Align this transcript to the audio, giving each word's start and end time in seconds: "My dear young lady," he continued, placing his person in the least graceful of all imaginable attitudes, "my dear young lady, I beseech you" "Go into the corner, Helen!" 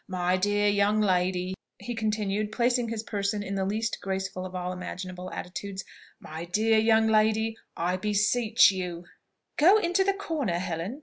"My 0.07 0.35
dear 0.35 0.67
young 0.67 0.99
lady," 0.99 1.53
he 1.77 1.93
continued, 1.93 2.51
placing 2.51 2.89
his 2.89 3.03
person 3.03 3.43
in 3.43 3.53
the 3.53 3.65
least 3.65 3.99
graceful 4.01 4.47
of 4.47 4.55
all 4.55 4.73
imaginable 4.73 5.29
attitudes, 5.29 5.85
"my 6.19 6.43
dear 6.45 6.79
young 6.79 7.05
lady, 7.05 7.55
I 7.77 7.97
beseech 7.97 8.71
you" 8.71 9.05
"Go 9.59 9.77
into 9.77 10.03
the 10.03 10.13
corner, 10.13 10.57
Helen!" 10.57 10.99